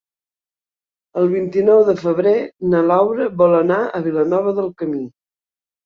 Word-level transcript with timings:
El 1.23 1.29
vint-i-nou 1.33 1.83
de 1.91 1.95
febrer 2.01 2.35
na 2.73 2.83
Laura 2.95 3.31
vol 3.45 3.57
anar 3.63 3.81
a 4.01 4.05
Vilanova 4.11 4.59
del 4.63 4.77
Camí. 4.83 5.09